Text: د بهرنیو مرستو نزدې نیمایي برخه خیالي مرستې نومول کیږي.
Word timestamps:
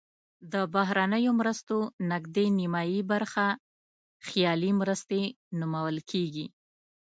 د 0.53 0.53
بهرنیو 0.73 1.31
مرستو 1.39 1.77
نزدې 2.09 2.45
نیمایي 2.59 3.01
برخه 3.11 3.45
خیالي 4.27 4.71
مرستې 4.81 5.21
نومول 5.59 5.97
کیږي. 6.11 6.45